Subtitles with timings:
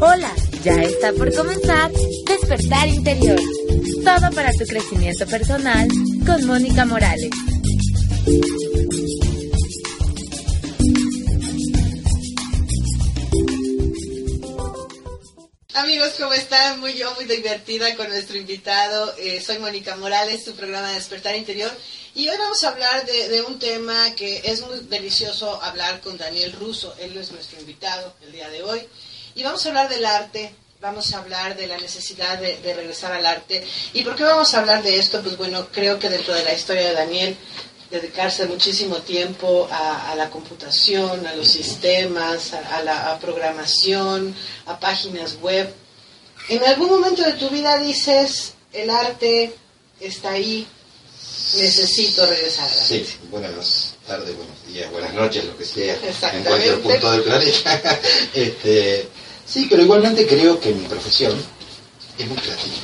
[0.00, 1.90] Hola, ya está por comenzar
[2.26, 3.40] Despertar Interior.
[4.04, 5.88] Todo para tu crecimiento personal
[6.24, 7.30] con Mónica Morales.
[15.74, 16.80] Amigos, ¿cómo están?
[16.80, 19.12] Muy yo, muy divertida con nuestro invitado.
[19.18, 21.70] Eh, soy Mónica Morales, su programa de Despertar Interior.
[22.16, 26.50] Y hoy vamos a hablar de, un tema que es muy delicioso hablar con Daniel
[26.52, 26.94] Russo.
[26.98, 28.88] Él es nuestro invitado el día de hoy.
[29.34, 33.26] Y vamos a hablar del arte, vamos a hablar de la necesidad de, regresar al
[33.26, 33.66] arte.
[33.92, 35.20] ¿Y por qué vamos a hablar de esto?
[35.22, 37.36] Pues bueno, creo que dentro de la historia de Daniel,
[37.90, 45.70] dedicarse muchísimo tiempo a, la computación, a los sistemas, a, la programación, a páginas web.
[46.48, 49.54] En algún momento de tu vida dices, el arte
[50.00, 50.66] está ahí,
[51.54, 52.70] necesito regresar.
[52.70, 55.96] Sí, buenas tardes, buenos días, buenas noches, lo que sea,
[56.32, 58.00] en cualquier punto del planeta.
[58.34, 59.08] este,
[59.46, 61.32] Sí, pero igualmente creo que mi profesión
[62.18, 62.74] es muy creativa.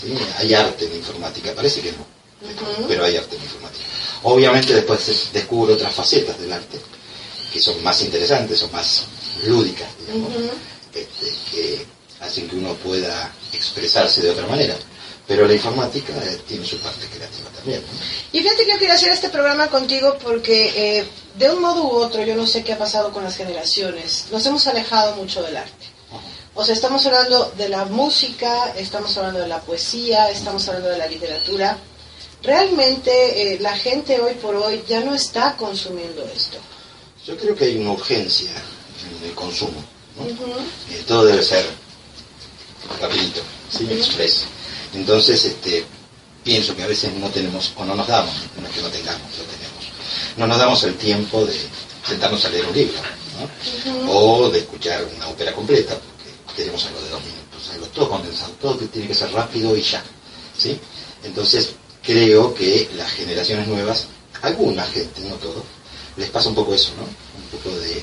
[0.00, 0.14] ¿sí?
[0.38, 2.86] Hay arte en informática, parece que no, uh -huh.
[2.86, 3.84] pero hay arte en informática.
[4.22, 6.78] Obviamente después descubro otras facetas del arte
[7.52, 9.02] que son más interesantes, son más
[9.44, 10.94] lúdicas, digamos, uh -huh.
[10.94, 11.86] este, que
[12.20, 14.76] hacen que uno pueda expresarse de otra manera.
[15.30, 17.80] Pero la informática eh, tiene su parte creativa también.
[17.82, 17.88] ¿no?
[18.32, 21.04] Y fíjate que yo quería hacer este programa contigo porque eh,
[21.38, 24.44] de un modo u otro, yo no sé qué ha pasado con las generaciones, nos
[24.46, 25.86] hemos alejado mucho del arte.
[26.52, 30.98] O sea, estamos hablando de la música, estamos hablando de la poesía, estamos hablando de
[30.98, 31.78] la literatura.
[32.42, 36.58] Realmente eh, la gente hoy por hoy ya no está consumiendo esto.
[37.24, 39.80] Yo creo que hay una urgencia en el consumo.
[40.16, 40.24] ¿no?
[40.24, 40.92] Uh -huh.
[40.92, 41.64] eh, todo debe ser
[43.00, 43.84] rapidito, ¿sí?
[43.84, 43.96] uh -huh.
[43.96, 44.46] express.
[44.94, 45.84] Entonces, este,
[46.42, 49.38] pienso que a veces no tenemos, o no nos damos, no es que no tengamos,
[49.38, 49.84] lo tenemos,
[50.36, 51.54] no nos damos el tiempo de
[52.06, 52.98] sentarnos a leer un libro,
[53.38, 53.44] ¿no?
[53.44, 54.08] uh -huh.
[54.08, 58.52] o de escuchar una ópera completa, porque queremos algo de dos minutos, algo todo condensado,
[58.60, 60.02] todo que tiene que ser rápido y ya,
[60.58, 60.78] ¿sí?
[61.22, 61.70] Entonces,
[62.02, 64.06] creo que las generaciones nuevas,
[64.42, 65.62] alguna gente, no todo,
[66.16, 67.02] les pasa un poco eso, ¿no?
[67.04, 68.02] Un poco de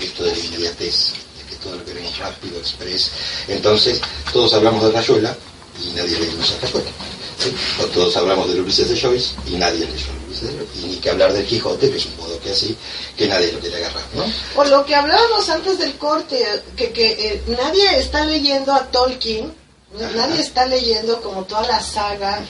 [0.00, 3.10] esto de la inmediatez, de que todo lo queremos rápido, express.
[3.48, 4.00] Entonces,
[4.32, 5.36] todos hablamos de Rayuela
[5.82, 6.90] y nadie leímos a Rayuela.
[7.38, 7.52] ¿sí?
[7.82, 10.78] O todos hablamos del Ulises de Joyce y nadie leyó el Ulises de Joyce.
[10.82, 12.76] Y ni que hablar del Quijote, que es un modo que así,
[13.16, 14.24] que nadie lo quiere agarrar, ¿no?
[14.56, 16.44] O lo que hablábamos antes del corte,
[16.76, 19.52] que, que eh, nadie está leyendo a Tolkien,
[19.96, 20.10] Ajá.
[20.14, 22.44] nadie está leyendo como toda la saga Ajá.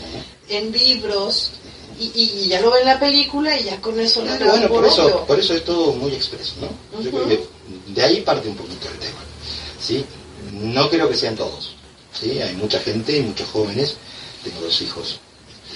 [0.49, 1.53] en libros,
[1.99, 4.87] y, y, ya lo ve en la película y ya con eso no, bueno, por
[4.87, 6.67] eso, por eso es todo muy expreso, ¿no?
[6.67, 7.05] Uh -huh.
[7.05, 7.47] Yo creo que
[7.89, 9.19] de ahí parte un poquito el tema,
[9.79, 10.03] ¿sí?
[10.51, 11.75] No creo que sean todos,
[12.19, 12.41] ¿sí?
[12.41, 13.97] Hay mucha gente y muchos jóvenes,
[14.43, 15.21] tengo dos hijos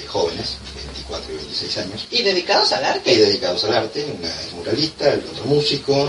[0.08, 0.58] jóvenes,
[0.92, 2.06] 24 y 26 años.
[2.10, 3.12] Y dedicados al arte.
[3.12, 6.08] Y dedicados al arte, una es muralista, el otro músico.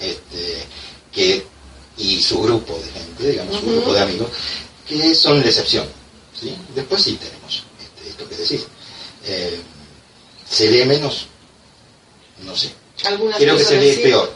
[0.00, 0.64] Este,
[1.12, 1.44] que,
[1.96, 3.60] y su grupo de gente, digamos, uh -huh.
[3.60, 4.28] su grupo de amigos,
[4.86, 5.86] que son la excepción,
[6.38, 6.54] ¿sí?
[6.74, 8.66] Después sí tenemos este, esto que decís
[9.26, 9.60] eh,
[10.48, 11.26] ¿Se lee menos?
[12.44, 12.72] No sé.
[13.38, 14.00] Creo que se lee sí.
[14.02, 14.32] peor.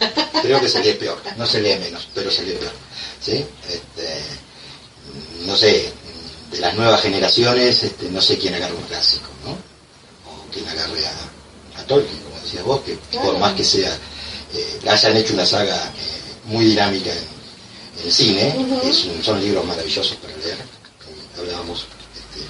[0.42, 1.18] Creo que se lee peor.
[1.36, 2.72] No se lee menos, pero se lee peor.
[3.20, 3.44] ¿Sí?
[3.68, 4.22] Este,
[5.46, 5.92] no sé,
[6.50, 9.52] de las nuevas generaciones, este, no sé quién agarra un clásico, ¿no?
[9.52, 13.26] O quién agarre a, a Tolkien, como decías vos, que claro.
[13.30, 13.92] por más que sea,
[14.54, 15.90] eh, hayan hecho una saga eh,
[16.46, 17.18] muy dinámica en,
[18.00, 18.84] en el cine, uh -huh.
[18.90, 20.58] es un, son libros maravillosos para leer.
[21.38, 22.46] Hablábamos este,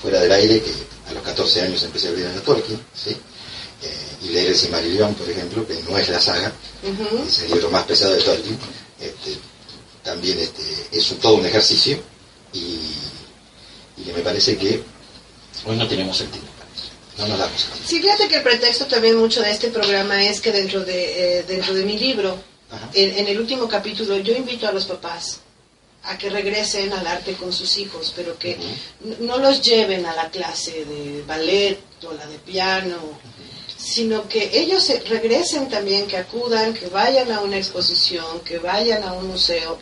[0.00, 0.72] fuera del aire que
[1.10, 3.10] a los 14 años empecé a leer a Tolkien, ¿sí?
[3.10, 6.52] Eh, y leer el Silmarillion, por ejemplo, que no es la saga,
[6.84, 7.26] uh -huh.
[7.28, 8.58] es el libro más pesado de Tolkien,
[9.00, 9.36] este,
[10.02, 10.62] también este,
[10.92, 11.98] es todo un ejercicio
[12.52, 12.58] y,
[13.96, 14.82] y, que me parece que
[15.66, 16.52] hoy no tenemos el tiempo
[17.18, 17.86] no nos damos cuenta.
[17.86, 21.42] Sí, fíjate que el pretexto también mucho de este programa es que dentro de, eh,
[21.42, 22.38] dentro de mi libro,
[22.94, 25.40] en, en el último capítulo, yo invito a los papás
[26.04, 29.18] a que regresen al arte con sus hijos, pero que uh -huh.
[29.20, 33.84] no los lleven a la clase de ballet o la de piano, uh -huh.
[33.84, 39.12] sino que ellos regresen también, que acudan, que vayan a una exposición, que vayan a
[39.12, 39.78] un museo,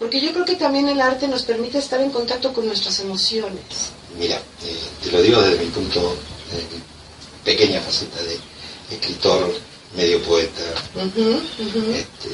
[0.00, 3.92] porque yo creo que también el arte nos permite estar en contacto con nuestras emociones.
[4.18, 6.16] Mira, eh, te lo digo desde mi punto,
[6.52, 8.38] eh, pequeña faceta de
[8.96, 9.54] escritor
[9.94, 10.62] medio poeta.
[11.94, 12.30] Este,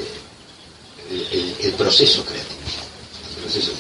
[1.66, 2.60] el, proceso creativo.
[3.36, 3.72] El proceso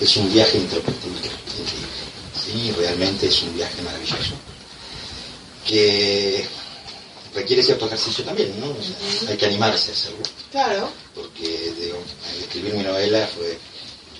[0.00, 1.38] es un viaje introspectivo increíble.
[2.44, 2.72] ¿sí?
[2.76, 4.34] Realmente es un viaje maravilloso.
[5.64, 6.44] Que
[7.38, 8.74] requiere cierto ejercicio también, ¿no?
[9.28, 10.22] Hay que animarse a hacerlo.
[10.50, 10.90] Claro.
[11.14, 11.72] Porque
[12.40, 13.58] escribir mi novela fue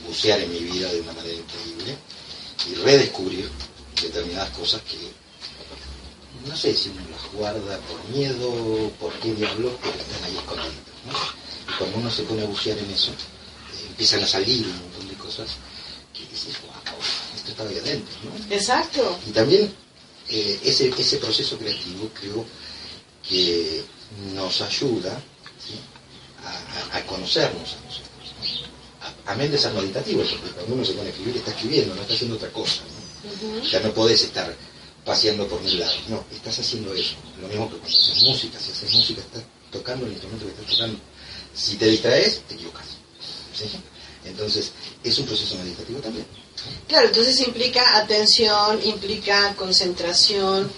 [0.07, 1.97] bucear en mi vida de una manera increíble
[2.71, 3.51] y redescubrir
[4.01, 4.99] determinadas cosas que
[6.49, 10.73] no sé si uno las guarda por miedo, por qué diablos, pero están ahí escondidas.
[11.69, 15.09] Y cuando uno se pone a bucear en eso, eh, empiezan a salir un montón
[15.09, 15.49] de cosas
[16.15, 16.97] que dices, wow,
[17.35, 18.15] esto está ahí adentro.
[18.23, 18.55] ¿no?
[18.55, 19.19] Exacto.
[19.27, 19.75] Y también
[20.29, 22.45] eh, ese, ese proceso creativo creo
[23.29, 23.85] que
[24.35, 25.21] nos ayuda
[26.93, 28.65] a, conocernos a nosotros.
[29.27, 32.15] Amén de ser meditativo, porque cuando uno se pone a escribir está escribiendo, no está
[32.15, 32.83] haciendo otra cosa.
[33.71, 34.55] Ya no podés estar
[35.05, 36.01] paseando por mil lados.
[36.09, 37.15] No, estás haciendo eso.
[37.41, 38.59] Lo mismo que cuando haces música.
[38.59, 40.99] Si haces música, estás tocando el instrumento que estás tocando.
[41.55, 42.87] Si te distraes, te equivocas.
[44.25, 44.73] Entonces,
[45.03, 46.27] es un proceso meditativo también.
[46.87, 50.71] Claro, entonces implica atención, implica concentración,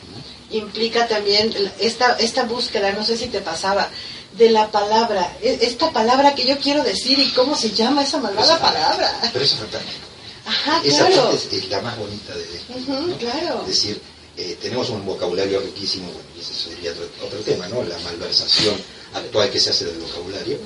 [0.50, 3.88] implica también esta, esta búsqueda, no sé si te pasaba,
[4.36, 8.18] de la palabra, e, esta palabra que yo quiero decir y cómo se llama esa
[8.18, 9.20] malvada palabra.
[9.32, 10.06] Pero eso es fantástico.
[10.46, 11.30] Ajá, esa claro.
[11.30, 13.60] parte es, la más bonita de claro.
[13.62, 14.00] Es decir,
[14.36, 16.92] eh, tenemos un vocabulario riquísimo, bueno, y ese sería
[17.22, 17.82] otro, tema, ¿no?
[17.82, 18.74] La malversación
[19.14, 20.58] actual que se hace del vocabulario,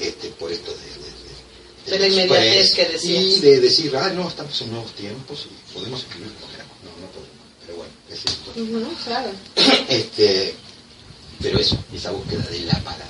[0.00, 3.22] este, por esto de, de, la inmediatez que decías.
[3.22, 6.76] Y de decir, ah, no, estamos en nuevos tiempos y podemos escribir como queramos.
[6.82, 9.30] No, no podemos, es claro.
[9.88, 10.54] este,
[11.40, 13.06] pero eso, esa búsqueda de la palabra,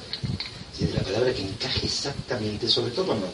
[0.78, 3.28] de la palabra que encaje exactamente, sobre todo cuando,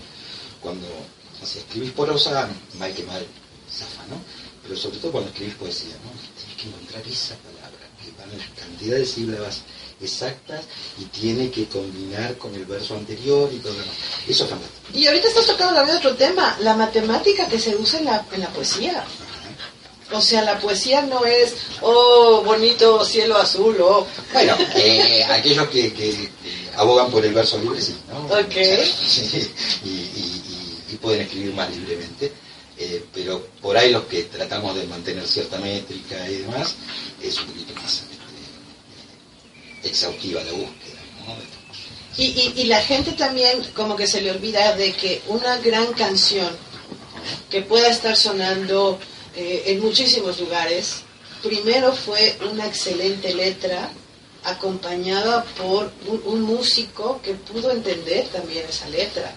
[0.60, 2.48] cuando o escribís prosa,
[2.78, 3.24] mal que mal,
[3.70, 4.20] zafa, ¿no?
[4.62, 6.10] Pero sobre todo cuando escribís poesía, ¿no?
[6.38, 9.62] Tienes que encontrar esa palabra, que van en la cantidad de sílabas
[10.00, 10.64] exactas
[10.98, 13.96] y tiene que combinar con el verso anterior y todo lo demás.
[14.28, 14.98] Eso es fantástico.
[14.98, 18.40] Y ahorita estás tocando también otro tema, la matemática que se usa en la, en
[18.40, 19.04] la poesía.
[20.12, 24.06] O sea, la poesía no es, oh, bonito cielo azul, o...
[24.32, 26.30] Bueno, eh, aquellos que,
[26.76, 28.18] abogan por el verso libre, sí, ¿no?
[28.26, 28.56] Ok.
[29.84, 30.32] y,
[31.02, 32.32] pueden escribir más libremente,
[32.78, 36.74] eh, pero por ahí los que tratamos de mantener cierta métrica y demás,
[37.22, 38.02] es un poquito más
[39.82, 41.34] este, exhaustiva la búsqueda, ¿no?
[42.16, 46.48] Y, y la gente también como que se le olvida de que una gran canción
[47.50, 48.98] que pueda estar sonando
[49.36, 51.02] eh, en muchísimos lugares.
[51.42, 53.90] Primero fue una excelente letra
[54.44, 55.90] acompañada por
[56.24, 59.34] un, músico que pudo entender también esa letra.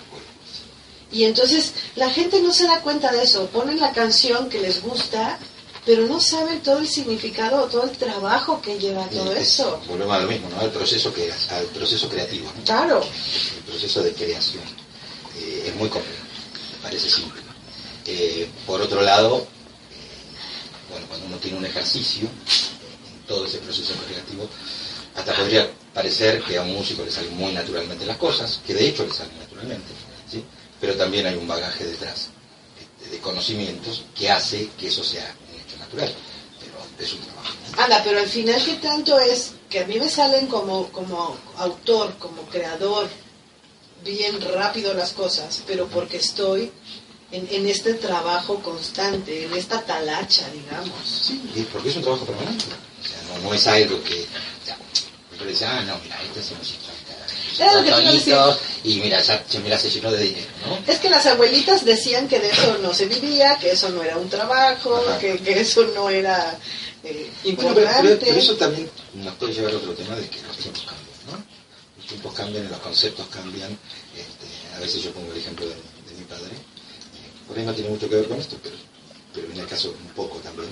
[1.12, 4.82] Y entonces la gente no se da cuenta de eso, ponen la canción que les
[4.82, 5.40] gusta,
[5.86, 9.82] pero no saben todo el significado, todo el trabajo que lleva todo eso.
[9.88, 10.60] Volvemos a lo mismo, ¿no?
[10.62, 12.52] Al proceso, que, al proceso creativo.
[12.64, 13.02] Claro.
[13.02, 14.64] El proceso de creación.
[15.40, 16.24] Eh, es muy complejo,
[16.84, 17.42] parece simple.
[18.06, 19.48] Eh, por otro lado,
[21.10, 24.48] cuando uno tiene un ejercicio, en todo ese proceso creativo,
[25.16, 28.88] hasta podría parecer que a un músico le salen muy naturalmente las cosas, que de
[28.88, 29.92] hecho le salen naturalmente,
[30.32, 30.44] ¿sí?
[30.80, 32.30] pero también hay un bagaje detrás
[33.00, 36.14] este, de, conocimientos que hace que eso sea un hecho natural,
[36.60, 37.50] pero es un trabajo.
[37.78, 42.16] Anda, pero al final, ¿qué tanto es que a mí me salen como, como autor,
[42.18, 43.10] como creador,
[44.04, 46.72] bien rápido las cosas, pero porque estoy
[47.32, 50.92] en, este trabajo constante, en esta talacha, digamos.
[51.06, 52.66] Sí, porque es un trabajo permanente.
[52.66, 54.22] O sea, no, es algo que...
[54.22, 56.58] O sea, ah, no, mira, este es un
[58.84, 60.80] y mira, ya, mira, se llenó de dinero, ¿no?
[60.92, 64.18] Es que las abuelitas decían que de eso no se vivía, que eso no era
[64.18, 66.58] un trabajo, que, que, eso no era
[67.04, 68.16] eh, importante.
[68.16, 71.44] pero, eso también nos puede llevar a otro tema de que los tiempos cambian, ¿no?
[71.98, 73.78] Los tiempos cambian, los conceptos cambian.
[74.16, 76.56] Este, a veces yo pongo el ejemplo de, de mi padre,
[77.50, 78.76] por ahí no tiene mucho que ver con esto, pero,
[79.34, 80.70] pero en el caso un poco también,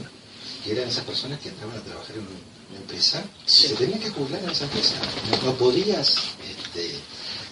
[0.64, 4.12] que eran esas personas que entraban a trabajar en una empresa y se tenían que
[4.12, 4.96] jubilar en esa empresa.
[5.44, 6.18] No, podías
[6.48, 6.94] este,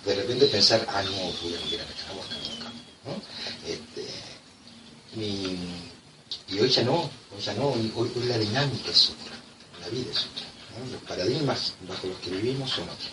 [0.05, 1.89] de repente pensar, ah, no, voy a ir a la
[3.05, 3.21] ¿no?
[3.67, 4.05] Este,
[5.19, 9.33] y, y, hoy ya no, hoy ya no, hoy, hoy, la dinámica es otra,
[9.81, 10.45] la vida es otra.
[10.91, 13.09] Los paradigmas bajo los que vivimos son otros.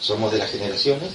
[0.00, 1.12] Somos de las generaciones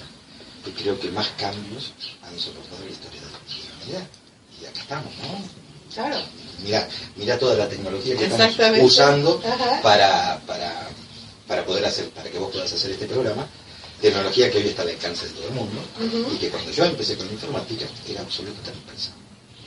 [0.66, 1.94] que creo que más cambios
[2.24, 4.21] han soportado la historia de la humanidad
[4.62, 5.94] y acá estamos, ¿no?
[5.94, 6.18] Claro.
[6.64, 9.42] Mira, mira toda la tecnología que estamos usando
[9.82, 10.88] para, para,
[11.48, 13.48] para poder hacer, para que vos puedas hacer este programa,
[14.00, 15.82] tecnología que hoy está al alcance de todo el mundo,
[16.34, 19.16] y que cuando yo empecé con la informática era absolutamente impensado.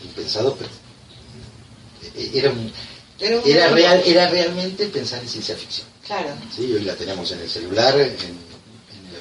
[0.04, 0.70] Impensado, pero
[2.16, 2.52] eh, era
[3.44, 5.86] era, real, era realmente pensar en ciencia ficción.
[6.06, 6.30] Claro.
[6.54, 8.44] Sí, hoy la tenemos en el celular, en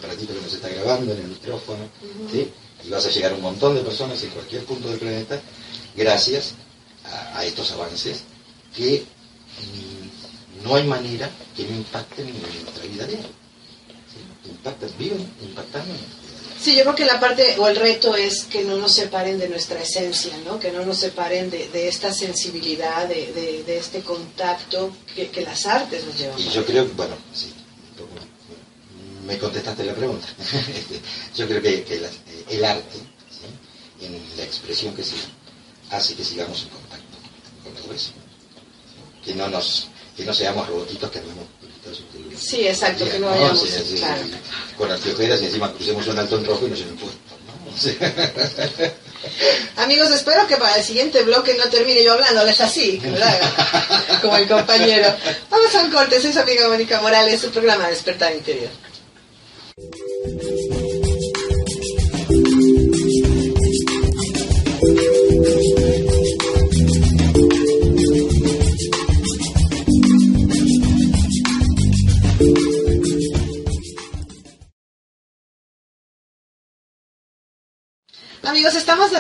[0.04, 1.90] aparatito que nos está grabando en el micrófono,
[2.32, 2.52] ¿sí?
[2.86, 5.40] Y vas a llegar a un montón de personas en cualquier punto del planeta
[5.96, 6.54] gracias
[7.34, 8.24] a, estos avances
[8.76, 13.28] que mm, no hay manera que no impacten en nuestra vida diaria.
[13.28, 14.50] ¿sí?
[14.50, 15.94] Impactan, viven impactando
[16.64, 19.50] Sí, yo creo que la parte o el reto es que no nos separen de
[19.50, 20.60] nuestra esencia, ¿no?
[20.60, 26.40] que no nos separen de, esta sensibilidad, de, este contacto que, las artes nos llevan.
[26.40, 27.52] Y yo creo que, bueno, sí,
[29.26, 30.28] me contestaste la pregunta.
[31.36, 32.02] yo creo que,
[32.50, 32.98] el arte,
[34.02, 35.16] en la expresión que se
[35.92, 37.18] hace que sigamos en contacto
[37.64, 38.12] con todo eso.
[39.24, 41.46] Que no nos que no seamos robotitos que andamos
[42.38, 43.64] Sí, exacto, que no vayamos
[44.78, 47.20] con anteojeras y encima crucemos un alto en rojo y nos lleven puesto.
[49.78, 53.02] Amigos, espero que para el siguiente bloque no termine yo hablándoles así,
[54.22, 55.14] como el compañero.
[55.50, 58.70] Vamos a un corte, soy su amiga Mónica Morales, su programa Despertar Interior.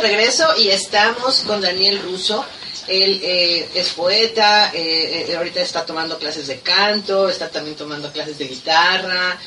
[0.04, 2.46] Regreso y estamos con Daniel Russo.
[2.88, 8.12] Él eh, es poeta, eh, eh, ahorita está tomando clases de canto, está también tomando
[8.12, 9.40] clases de guitarra,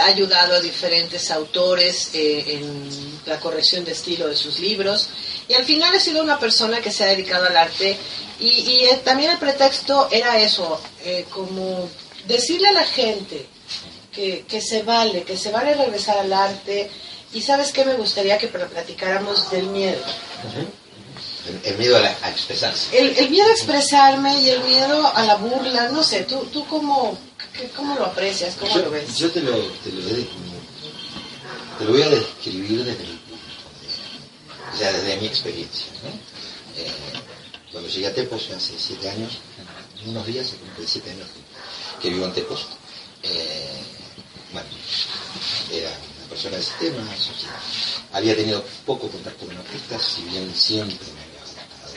[0.00, 5.08] ha ayudado a diferentes autores en la corrección de estilo de sus libros
[5.48, 7.96] y al final ha sido una persona que se ha dedicado al arte
[8.38, 10.80] y, también el pretexto era eso,
[11.30, 11.88] como
[12.26, 13.46] decirle a la gente
[14.12, 16.88] que, que se vale, que se vale regresar al arte,
[17.34, 20.00] y sabes qué me gustaría que platicáramos del miedo.
[21.64, 22.96] el, miedo a, expresarse.
[22.96, 27.18] El, miedo a expresarme y el miedo a la burla, no sé, ¿tú, tú cómo,
[27.76, 28.54] cómo lo aprecias?
[28.54, 29.18] ¿Cómo lo ves?
[29.18, 30.02] Yo te lo, te lo,
[31.78, 33.34] te lo voy a describir desde mi punto
[34.72, 35.86] o sea, desde mi experiencia.
[36.76, 36.90] Eh,
[37.70, 39.38] cuando llegué a Tepos hace siete años,
[40.02, 41.28] en unos días, se cumple siete años
[42.00, 42.66] que, vivo en Tepos,
[43.22, 43.82] eh,
[44.52, 44.68] bueno,
[45.72, 45.90] era
[46.34, 47.02] persona de sistema,
[48.12, 51.94] había tenido poco contacto con artistas, si bien siempre me había gustado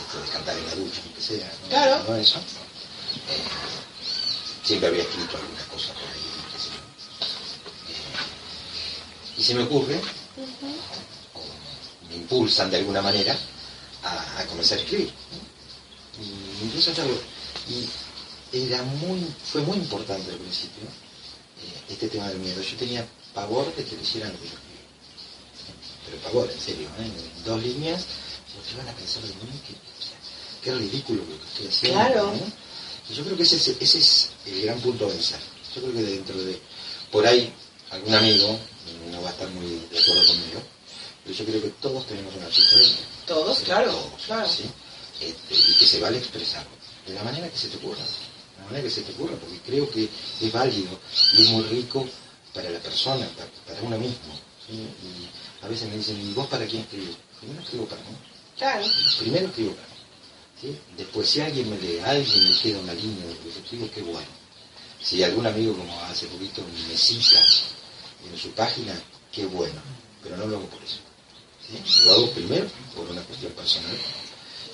[0.00, 1.68] esto de cantar en la ducha, aunque sea, ¿no?
[1.68, 2.04] Claro.
[2.08, 2.38] ¿No eso?
[2.38, 3.44] Eh,
[4.64, 6.26] siempre había escrito alguna cosa por ahí,
[6.58, 6.70] sé
[7.92, 10.00] eh, y se me ocurre,
[11.34, 13.38] o me impulsan de alguna manera,
[14.02, 15.12] a, comenzar a escribir.
[16.20, 17.16] Y empiezo a hacerlo.
[17.68, 17.88] Y
[18.52, 20.82] era muy, fue muy importante al principio
[21.88, 22.60] este tema del miedo.
[22.62, 24.38] Yo tenía pavor de que lo hicieran yo
[26.06, 27.04] Pero pavor, en serio, ¿eh?
[27.04, 28.04] en dos líneas,
[28.68, 29.74] se van a pensar de mí que,
[30.62, 32.00] qué ridículo lo que estoy haciendo.
[32.00, 32.32] Claro.
[33.10, 35.38] Y yo creo que ese, ese es el gran punto a vencer.
[35.74, 36.58] Yo creo que dentro de,
[37.10, 37.52] por ahí,
[37.90, 38.58] algún amigo
[39.10, 40.62] no va a estar muy de acuerdo conmigo,
[41.24, 42.52] pero yo creo que todos tenemos una de
[43.26, 44.48] Todos, claro, claro.
[44.48, 44.64] ¿sí?
[45.20, 46.66] Este, y que se vale expresar
[47.06, 48.04] de la manera que se te ocurra
[48.64, 50.08] la manera que se te ocurra, porque creo que
[50.40, 50.98] es válido
[51.34, 52.06] y es muy rico
[52.52, 53.28] para la persona,
[53.66, 54.34] para, uno mismo.
[54.70, 57.16] Y a veces me dicen, ¿y vos para quién escribís?
[57.38, 58.16] Primero escribo para mí.
[58.56, 58.86] Claro.
[59.18, 59.94] Primero escribo para mí.
[60.60, 60.78] ¿sí?
[60.96, 64.02] Después, si alguien me lee, alguien me queda una línea de lo que escribo, qué
[64.02, 64.44] bueno.
[65.00, 67.44] Si algún amigo, como hace poquito, me cita
[68.30, 68.94] en su página,
[69.30, 69.80] qué bueno.
[70.22, 71.00] Pero no lo hago por eso.
[71.66, 72.04] ¿sí?
[72.06, 73.98] Lo hago primero por una cuestión personal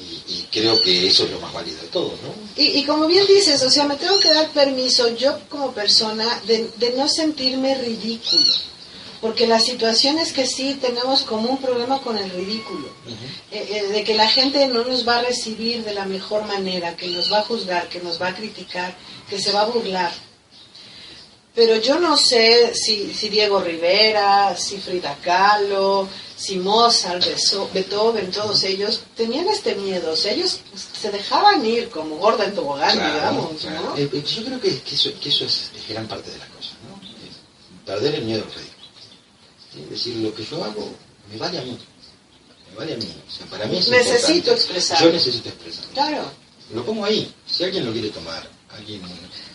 [0.00, 2.34] y, creo que eso es lo más válido de todo, ¿no?
[2.56, 6.94] Y, como bien dices, o sea, me tengo que dar permiso yo como persona de,
[6.96, 8.54] no sentirme ridículo.
[9.20, 12.88] Porque la situación es que sí tenemos como un problema con el ridículo,
[13.52, 16.96] eh, eh, de que la gente no nos va a recibir de la mejor manera,
[16.96, 18.96] que nos va a juzgar, que nos va a criticar,
[19.28, 20.10] que se va a burlar.
[21.54, 26.08] Pero yo no sé si, si Diego Rivera, si Frida Kahlo,
[26.40, 27.22] si Mozart,
[27.74, 32.54] Beethoven, todos ellos tenían este miedo, o sea, ellos se dejaban ir como gorda en
[32.54, 33.62] tobogán, digamos.
[33.62, 33.94] ¿no?
[33.94, 36.98] Eh, eh, yo creo que, eso, es, gran parte de la cosa, ¿no?
[37.84, 39.84] perder el miedo al ridículo.
[39.84, 40.90] Es decir, lo que yo hago
[41.30, 41.78] me vale a mí,
[42.70, 43.14] me vale a mí.
[43.28, 45.02] O sea, para mí es Necesito expresar.
[45.02, 45.84] Yo necesito expresar.
[45.92, 46.24] Claro.
[46.72, 47.30] Lo pongo ahí.
[47.46, 49.02] Si alguien lo quiere tomar, alguien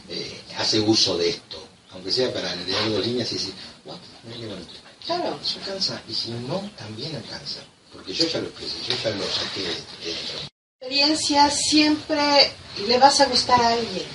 [0.10, 1.58] eh, hace uso de esto,
[1.94, 3.54] aunque sea para leer dos líneas y decir,
[3.86, 5.40] wow, mira qué bonito Claro.
[5.42, 6.02] Eso alcanza.
[6.10, 7.62] Y si no, también alcanza.
[7.94, 10.40] Porque yo ya lo expresé, yo ya lo saqué de dentro.
[10.82, 12.52] Experiencia siempre
[12.88, 14.06] le vas a gustar a alguien.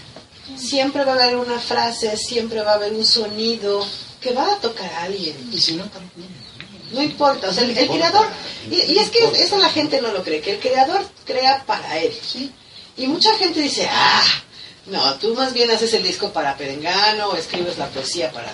[0.57, 3.87] Siempre va a haber una frase, siempre va a haber un sonido
[4.21, 5.49] que va a tocar a alguien.
[5.53, 6.29] Y si no, también.
[6.93, 8.27] No importa, o sea, el, creador,
[8.69, 12.13] y, es que eso la gente no lo cree, que el creador crea para él.
[12.21, 12.51] ¿sí?
[12.97, 14.25] Y mucha gente dice, ah,
[14.87, 18.53] no, tú más bien haces el disco para Perengano, o escribes la poesía para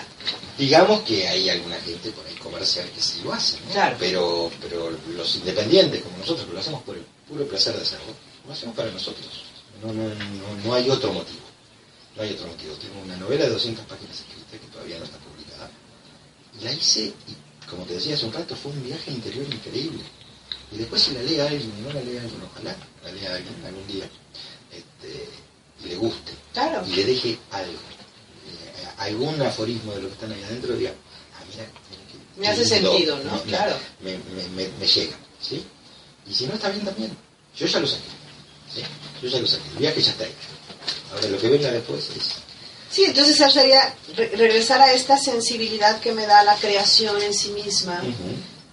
[0.57, 3.71] Digamos que hay alguna gente por ahí comercial que sí lo hace, ¿no?
[3.73, 3.95] Claro.
[3.99, 8.13] pero, pero los independientes como nosotros, que lo hacemos por el puro placer de hacerlo,
[8.45, 9.27] lo hacemos para nosotros.
[9.83, 10.15] No, no, no,
[10.65, 11.41] no hay otro motivo.
[12.15, 12.73] No hay otro motivo.
[12.75, 15.69] Tengo una novela de 200 páginas escrita que todavía no está publicada.
[16.63, 20.01] La hice y, como te decía hace un rato, fue un viaje interior increíble.
[20.71, 23.53] Y después si la lee alguien, y no la lea alguien, ojalá la lea alguien
[23.65, 24.09] algún día,
[24.71, 25.29] este,
[25.85, 26.83] y le guste, Claro.
[26.87, 27.77] y le deje algo,
[28.97, 30.91] algún aforismo de lo que están ahí adentro, diga,
[31.35, 33.31] ah, mira, mira qué- Me hace lindo, sentido, ¿no?
[33.35, 33.75] me- Claro.
[34.01, 35.63] Me, me, me, me llega, ¿sí?
[36.29, 37.15] Y si no está bien también,
[37.55, 38.03] yo ya lo saqué,
[38.73, 38.81] ¿sí?
[39.21, 40.35] Yo ya lo saqué, el viaje ya está hecho.
[41.13, 42.23] Ahora lo que venga después es...
[42.89, 47.49] Sí, entonces sería re- regresar a esta sensibilidad que me da la creación en sí
[47.49, 48.01] misma,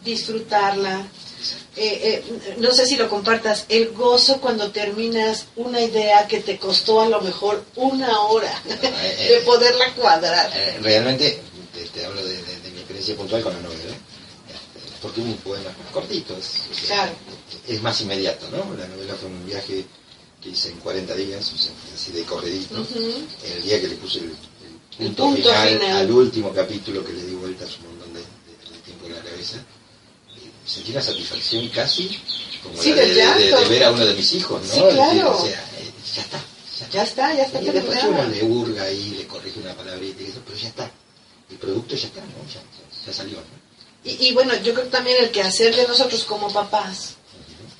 [0.05, 1.07] disfrutarla.
[1.77, 6.59] Eh, eh, no sé si lo compartas, el gozo cuando terminas una idea que te
[6.59, 10.51] costó a lo mejor una hora eh, de poderla cuadrar.
[10.81, 11.41] Realmente,
[11.73, 13.93] te, te hablo de, de- de mi experiencia puntual con la novela,
[14.49, 17.13] este, porque un poema cortito, es, es- Claro.
[17.67, 18.75] es más inmediato, ¿no?
[18.77, 19.85] La novela fue un viaje
[20.43, 22.77] que hice en 40 días, o sea, así de corredito.
[23.45, 24.25] El día que le puse el,
[24.99, 25.97] el El punto, final, final.
[25.97, 29.23] al último capítulo que le di vueltas un montón de, de- de tiempo en la
[29.23, 32.19] cabeza, eh, sentí una satisfacción casi
[32.63, 34.73] como Sí, la de, ver a uno de mis hijos, ¿no?
[34.75, 35.39] Sí, claro.
[35.39, 36.39] o sea, eh, ya está.
[36.81, 40.23] Ya Ya está, ya está y después uno le hurga ahí, le corrige una palabrita
[40.23, 40.91] y eso, pero ya está.
[41.51, 42.27] El producto ya está, ¿no?
[42.49, 44.11] Ya, ya- ya salió, ¿no?
[44.11, 47.15] Y, y bueno, yo creo que también el que hacer de nosotros como papás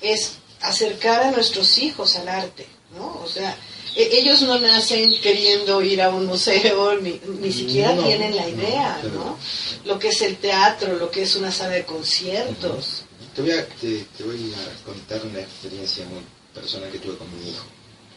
[0.01, 2.65] es acercar a nuestros hijos al arte,
[2.97, 3.21] ¿no?
[3.23, 3.55] O sea,
[3.95, 8.49] ellos no nacen queriendo ir a un museo, ni, ni siquiera No, tienen la no,
[8.49, 9.01] idea.
[9.13, 9.37] ¿no?
[9.85, 13.03] Lo que es el teatro, lo que es una sala de conciertos.
[13.35, 16.21] Te voy, a, te, te voy a contar una experiencia muy
[16.53, 17.65] personal que tuve con mi hijo,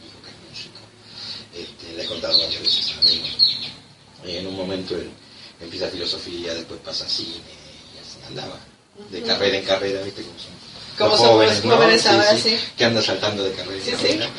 [0.01, 0.79] mi hijo que es músico.
[1.53, 3.37] Este, le he contado varias veces a amigos.
[4.25, 5.09] Y en un momento él
[5.61, 8.59] empieza filosofía, después pasa cine, y así andaba.
[9.11, 10.23] De carrera en carrera, ¿viste?
[10.23, 10.51] Como son
[10.97, 11.75] Como jóvenes, ¿no?
[11.75, 12.57] jóvenes ahora, sí.
[12.77, 13.91] Que anda saltando de carrera en sí.
[13.91, 14.29] carrera.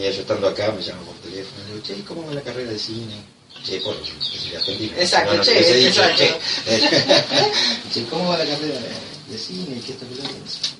[0.00, 2.40] Yo estando acá me llama por teléfono y le digo, che, ¿y ¿cómo va la
[2.40, 3.22] carrera de cine?
[3.62, 4.96] Che, por Argentina.
[4.96, 6.38] Exacto, No, no, che, hubiese dicho, exacto.
[6.64, 7.90] che.
[7.92, 8.80] Che, ¿cómo va la carrera
[9.28, 9.78] de, cine?
[9.84, 10.06] ¿Qué está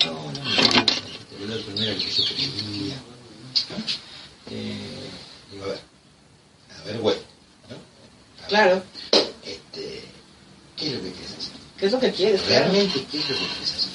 [0.06, 0.84] No, no, no.
[0.86, 2.94] Te el primero que yo quería.
[3.68, 3.84] ¿no?
[4.50, 5.10] Eh,
[5.52, 5.80] digo, a ver.
[6.80, 7.20] A ver, bueno.
[7.68, 7.76] ¿no?
[8.48, 8.82] Claro,
[9.44, 10.02] Este,
[10.78, 11.52] ¿Qué es lo que quieres hacer?
[11.78, 12.46] ¿qué es lo que quieres?
[12.46, 13.90] ¿Realmente qué es lo que quieres hacer?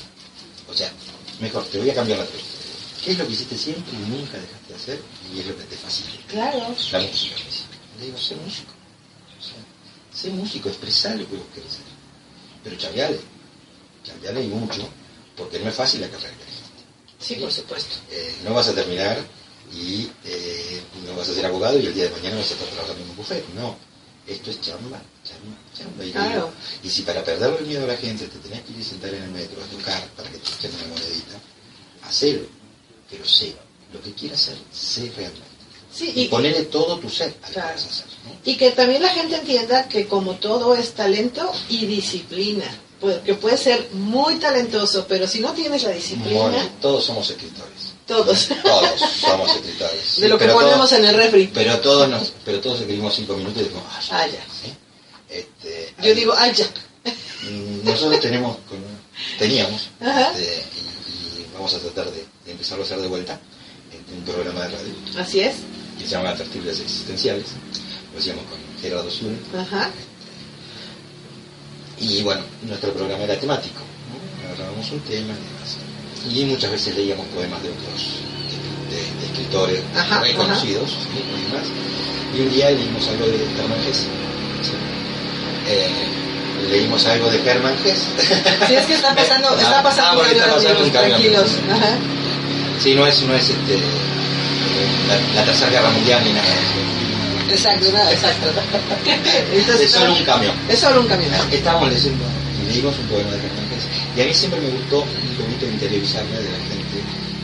[0.69, 0.91] O sea,
[1.39, 2.54] mejor, te voy a cambiar la pregunta.
[3.05, 4.99] ¿Qué es lo que hiciste siempre y nunca dejaste de hacer
[5.31, 6.09] y es lo que te fascina?
[6.27, 6.57] Claro.
[6.91, 7.35] La música.
[7.99, 8.71] Le digo, sé músico.
[9.39, 9.53] O sea,
[10.11, 11.85] sé músico, expresar lo que vos querés hacer.
[12.63, 13.19] Pero chambeale.
[14.03, 14.89] Chambeale y mucho,
[15.37, 16.65] porque no es fácil la carrera que elegiste.
[17.19, 17.95] Sí, por supuesto.
[18.09, 19.19] Eh, no vas a terminar
[19.71, 22.67] y eh, no vas a ser abogado y el día de mañana vas a estar
[22.69, 23.47] trabajando en un buffet.
[23.53, 23.77] No.
[24.25, 26.03] Esto es chamba, chamba, chamba.
[26.03, 26.29] Y, Claro.
[26.33, 26.51] digo,
[26.83, 29.13] y si para perderle el miedo a la gente te tenés que ir a sentar
[29.13, 31.37] en el metro a tocar para que te echen una monedita,
[32.03, 32.64] hacelo.
[33.09, 33.55] Pero sé
[33.93, 35.47] lo que quieras hacer, sé realmente.
[35.93, 37.75] Sí, Y, y, ponele todo tu ser a que Claro.
[37.75, 38.05] hacer.
[38.25, 38.31] ¿no?
[38.43, 42.65] y que también la gente entienda que como todo es talento y disciplina.
[42.99, 47.93] Porque puede ser muy talentoso, pero si no tienes la disciplina, Bueno, todos somos escritores.
[48.07, 48.47] todos.
[48.63, 50.19] Todos somos escritores.
[50.19, 51.47] De lo que ponemos todos- en el refri.
[51.53, 54.39] Pero todos, nos, pero todos escribimos cinco minutos y decimos, ah, ya.
[54.39, 54.75] Ah.
[55.29, 56.65] Este, Yo digo, ya.
[57.49, 58.57] Mm, Nosotros tenemos,
[59.37, 63.39] teníamos, este, y, y vamos a tratar de, de empezarlo a hacer de vuelta,
[63.91, 65.55] en un programa de radio Así es.
[65.97, 67.45] que se llama Atractibles Existenciales,
[68.13, 69.89] lo hacíamos con Gerardo Zul, Ajá.
[71.99, 73.79] y bueno, nuestro programa era temático,
[74.09, 74.47] ¿no?
[74.49, 76.37] agarrábamos un tema y demás.
[76.37, 78.19] Y muchas veces leíamos poemas de otros
[78.89, 81.19] de, de escritores Ajá, reconocidos ¿sí?
[81.19, 81.67] y demás.
[82.35, 83.99] Y un día leímos algo de Hermann Hesse.
[84.63, 84.71] ¿sí?
[85.67, 88.07] Eh, leímos algo de Hermann Hesse.
[88.67, 91.09] Sí, es que está pasando, está pasando, ah, porque está pasando un cambio.
[91.15, 91.51] tranquilos.
[91.71, 91.97] Ajá.
[92.79, 93.79] Sí, no es, no es este,
[95.07, 96.47] la, la tercera guerra mundial ni nada.
[97.49, 98.47] Exacto, no, exacto.
[99.53, 100.51] Entonces, Es solo un cambio.
[100.67, 101.27] Es solo un cambio.
[101.51, 102.25] Estábamos leyendo
[102.61, 104.17] y leímos un poema de Hesse.
[104.17, 106.97] Y a mí siempre me gustó un poquito interiorizarme de la gente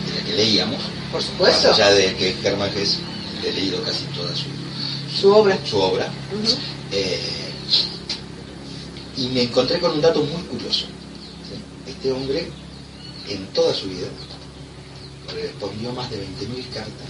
[0.07, 0.81] de la que leíamos.
[1.11, 1.69] Por supuesto.
[1.69, 2.97] Más allá de que Hesse
[3.45, 4.45] he leído casi toda su,
[5.19, 5.57] Su obra.
[5.65, 6.07] su obra.
[6.91, 7.19] Eh,
[9.17, 10.85] y me encontré con un dato muy curioso.
[11.87, 12.47] Este hombre,
[13.29, 14.07] en toda su vida,
[15.31, 17.09] respondió más de 20.000 cartas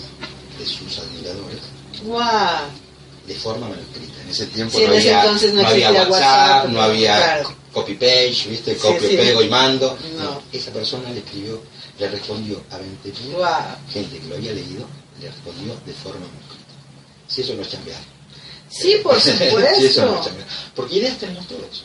[0.59, 1.59] de sus admiradores
[2.03, 2.65] ¡Guau!
[3.27, 4.21] de forma manuscrita.
[4.23, 7.55] En ese tiempo Sí, no, ese había, no no había WhatsApp, WhatsApp, no había claro.
[7.71, 8.75] copy-page, ¿viste?
[8.77, 9.15] Copio, sí.
[9.15, 9.97] pego y mando.
[10.17, 10.41] No.
[10.51, 11.61] Esa persona le escribió,
[11.99, 13.75] le respondió a 20.000 Guau.
[13.93, 14.85] gente que lo había leído,
[15.21, 16.73] le respondió de forma manuscrita.
[17.27, 18.01] Si eso no es chambear.
[18.69, 20.21] Sí, por eso supuesto.
[20.23, 20.43] chame.
[20.75, 21.83] Porque ideas tenemos todos.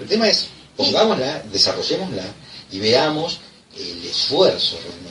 [0.00, 2.22] El tema es, pongámosla, desarrollémosla
[2.70, 3.40] y veamos
[3.76, 5.07] el esfuerzo realmente,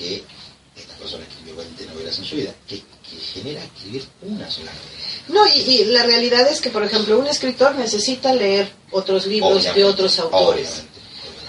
[0.00, 0.24] que
[0.80, 4.88] esta persona escribió 20 novelas en su vida, que, que genera escribir una sola novela.
[5.28, 9.50] No, y, y la realidad es que, por ejemplo, un escritor necesita leer otros libros
[9.62, 10.68] de Obviamente, otros autores.
[10.68, 10.90] obviamente.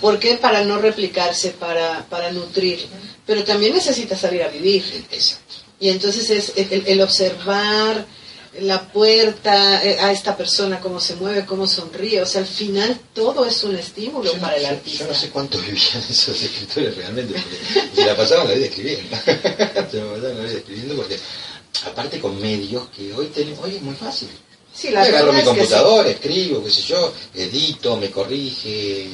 [0.01, 0.33] ¿Por qué?
[0.35, 2.79] Para no replicarse, para, para nutrir.
[3.25, 4.83] Pero también necesita salir a vivir.
[5.11, 5.55] Exacto.
[5.79, 8.05] Y entonces es el, el observar
[8.59, 12.21] la puerta, eh, a esta persona cómo se mueve, cómo sonríe.
[12.21, 15.05] O sea, al final todo es un estímulo Yo no- para el artista.
[15.05, 17.33] Yo no sé cuánto vivían esos escritores realmente,
[17.95, 19.17] se la pasaban la vida escribiendo.
[19.25, 21.17] se la pasaban la vida escribiendo porque,
[21.85, 24.29] aparte con medios que hoy tenemos, hoy es muy fácil.
[24.73, 25.57] Sí, Yo la agarro mi es que sí.
[25.57, 29.07] computador, escribo, qué sé yo, edito, me corrige,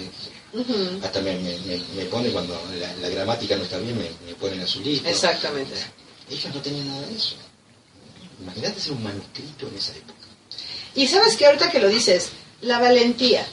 [1.04, 4.34] hasta me, me, me- me pone cuando la, la gramática no está bien, me, me
[4.36, 5.08] pone en azulito.
[5.10, 5.74] Exactamente.
[6.30, 7.36] Ellos no tenían nada de eso.
[8.42, 10.28] Imagínate hacer un manuscrito en esa época.
[10.96, 12.30] Y sabes que ahorita que lo dices,
[12.62, 13.46] la valentía.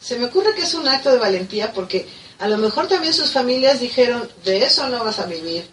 [0.00, 2.06] Se me ocurre que es un acto de valentía porque
[2.38, 5.66] a lo mejor también sus familias dijeron, de eso no vas a vivir,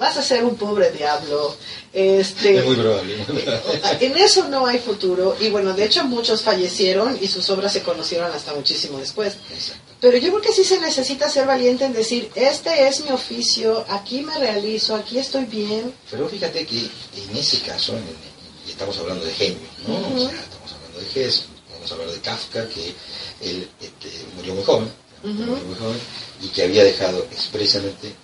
[0.00, 1.54] vas a ser un pobre diablo.
[1.92, 3.16] Este, Es muy probable.
[3.24, 4.06] probable.
[4.06, 7.82] En eso no hay futuro y bueno, de hecho muchos fallecieron y sus obras se
[7.82, 9.34] conocieron hasta muchísimo después.
[9.52, 9.82] Exacto.
[10.00, 13.84] Pero yo creo que sí se necesita ser valiente en decir, este es mi oficio,
[13.90, 15.92] aquí me realizo, aquí estoy bien.
[16.10, 17.92] Pero fíjate que en ese caso,
[18.66, 19.94] y estamos hablando de genios, ¿no?
[19.98, 20.16] Ujú.
[20.16, 22.94] O sea, estamos hablando de Hess, vamos a hablar de Kafka, que
[23.42, 24.88] él este, murió muy joven,
[25.22, 25.32] Ujú.
[25.34, 25.98] murió muy joven,
[26.40, 28.14] y que había dejado expresamente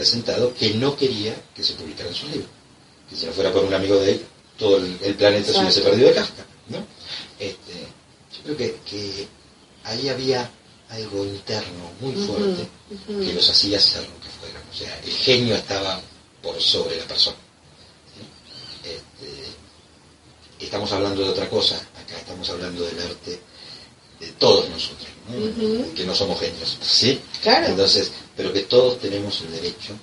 [0.00, 2.50] asentado que no quería que se publicaran sus libros.
[3.08, 4.24] Que si no fuera por un amigo de él,
[4.58, 6.78] todo el, el planeta se hubiese perdido de Kafka, ¿no?
[7.38, 7.72] Este,
[8.36, 9.28] yo creo que, que
[9.84, 10.50] ahí había
[10.90, 12.68] algo interno muy fuerte
[13.06, 14.62] que los hacía ser lo que fueran.
[14.70, 16.00] O sea, el genio estaba
[16.42, 17.36] por sobre la persona.
[18.14, 18.88] ¿sí?
[18.88, 23.40] Este, estamos hablando de otra cosa, acá estamos hablando del arte
[24.20, 25.08] de todos nosotros,
[25.96, 27.20] que no somos genios, ¿sí?
[27.42, 27.66] Claro.
[27.68, 29.94] Entonces, pero que todos tenemos el derecho,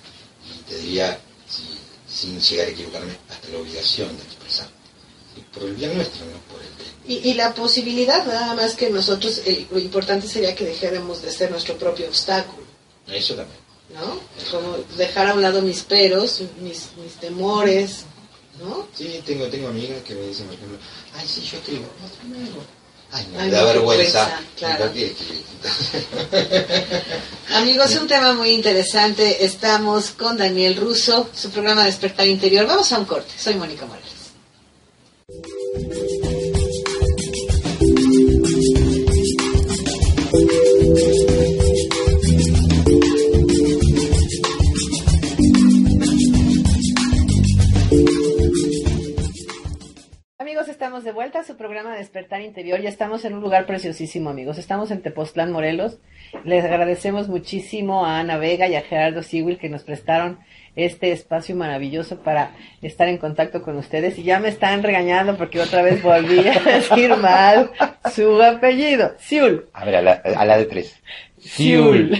[0.49, 1.77] y te diría, si-
[2.13, 4.67] sin llegar a equivocarme, hasta la obligación de expresar.
[5.35, 5.43] ¿sí?
[5.53, 6.91] Por el bien nuestro, no por el bien.
[7.23, 11.31] Y, y la posibilidad, nada más que nosotros, el- lo importante sería que dejáramos de
[11.31, 12.65] ser nuestro propio obstáculo,
[13.07, 13.59] Eso también.
[13.93, 14.19] ¿no?
[14.49, 18.05] Como dejar a un lado mis peros, mis, mis temores,
[18.59, 18.87] ¿no?
[18.95, 20.77] Sí, tengo, tengo amigas que me dicen, por ejemplo,
[21.15, 21.85] ay, sí, yo escribo.
[21.99, 22.61] No, escribo.
[23.13, 24.39] Ay, me da vergüenza.
[27.55, 29.43] Amigos, un tema muy interesante.
[29.43, 32.65] Estamos con Daniel Russo, su programa Despertar Interior.
[32.65, 33.33] Vamos a un corte.
[33.37, 34.20] Soy Mónica Morales.
[50.91, 52.81] Estamos de vuelta a su programa Despertar Interior.
[52.81, 54.57] Ya estamos en un lugar preciosísimo, amigos.
[54.57, 55.99] Estamos en Tepoztlán, Morelos.
[56.43, 60.39] Les agradecemos muchísimo a Ana Vega y a Gerardo Siwil que nos prestaron
[60.75, 62.51] este espacio maravilloso para
[62.81, 64.19] estar en contacto con ustedes.
[64.19, 67.71] Y ya me están regañando porque otra vez volví a decir mal
[68.13, 69.13] su apellido.
[69.17, 69.69] Siul.
[69.71, 71.01] A ver, a la, a la de tres.
[71.39, 72.19] Siul.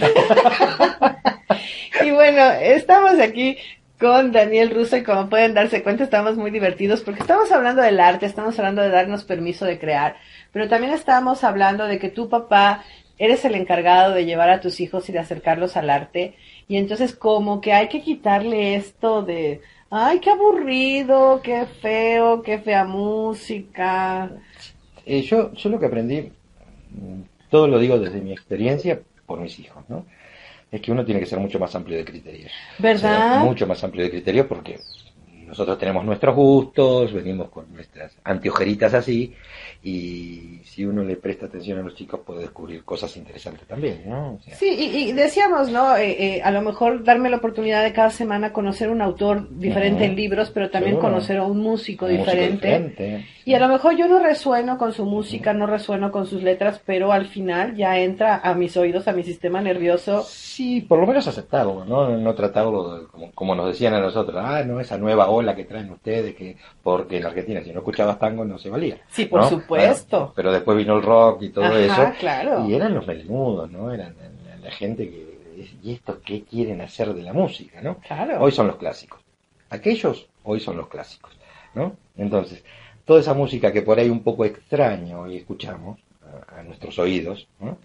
[2.02, 3.58] y bueno, estamos aquí
[4.02, 8.00] con Daniel Russo y como pueden darse cuenta estamos muy divertidos porque estamos hablando del
[8.00, 10.16] arte, estamos hablando de darnos permiso de crear,
[10.50, 12.82] pero también estamos hablando de que tu papá
[13.16, 16.34] eres el encargado de llevar a tus hijos y de acercarlos al arte
[16.66, 22.58] y entonces como que hay que quitarle esto de, ay, qué aburrido, qué feo, qué
[22.58, 24.32] fea música.
[25.06, 26.32] Eh, yo, yo lo que aprendí,
[26.90, 30.04] mm, todo lo digo desde mi experiencia por mis hijos, ¿no?
[30.72, 32.50] Es que uno tiene que ser mucho más amplio de criterios.
[32.78, 32.96] ¿Verdad?
[32.96, 34.80] O sea, mucho más amplio de criterios porque
[35.52, 39.34] nosotros tenemos nuestros gustos, venimos con nuestras anteojeritas así,
[39.82, 44.34] y si uno le presta atención a los chicos puede descubrir cosas interesantes también, ¿no?
[44.34, 45.94] O sea, Sí, y, y decíamos, ¿no?
[45.96, 50.04] Eh, eh, a lo mejor darme la oportunidad de cada semana conocer un autor diferente
[50.04, 50.10] Ujú.
[50.12, 51.10] en libros, pero también Seguro.
[51.10, 52.66] conocer a un músico un músico diferente.
[52.68, 53.26] diferente.
[53.44, 56.80] Y a lo mejor yo no resueno con su música, no resueno con sus letras,
[56.86, 60.22] pero al final ya entra a mis oídos, a mi sistema nervioso.
[60.22, 62.16] Sí, por lo menos aceptarlo, ¿no?
[62.16, 65.90] No tratarlo como, como nos decían a nosotros, ah, no, esa nueva ola que traen
[65.90, 68.98] ustedes, que porque en Argentina si no escuchabas tango no se valía.
[69.10, 69.48] Sí, por ¿no?
[69.48, 70.18] supuesto.
[70.18, 72.12] Bueno, pero después vino el rock y todo Ajá, eso.
[72.20, 72.66] claro.
[72.68, 73.92] Y eran los melenudos, ¿no?
[73.92, 74.14] Eran
[74.46, 77.98] la, la gente que, ¿y estos qué quieren hacer de la música, no?
[77.98, 78.40] Claro.
[78.40, 79.20] Hoy son los clásicos.
[79.70, 81.32] Aquellos hoy son los clásicos,
[81.74, 81.96] ¿no?
[82.16, 82.62] Entonces,
[83.04, 85.98] toda esa música que por ahí un poco extraña hoy escuchamos
[86.50, 87.78] a, a nuestros oídos, ¿no?